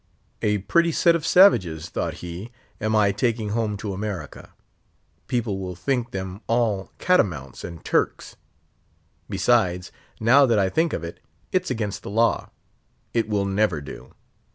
[0.41, 4.51] A pretty set of savages, thought he, am I taking home to America;
[5.27, 8.35] people will think them all catamounts and Turks.
[9.29, 11.19] Besides, now that I think of it,
[11.51, 12.49] it's against the law.
[13.13, 14.15] It will never do.